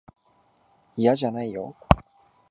[0.95, 1.75] いやじゃないよ。